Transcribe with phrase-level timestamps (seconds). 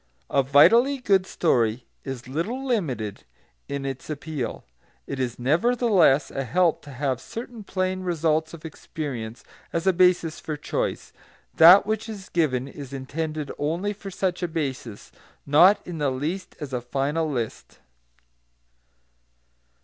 [0.31, 3.23] A vitally good story is little limited
[3.67, 4.65] in its appeal.
[5.05, 10.39] It is, nevertheless, a help to have certain plain results of experience as a basis
[10.39, 11.13] for choice;
[11.53, 15.11] that which is given is intended only for such a basis,
[15.45, 17.77] not in the least as a final list.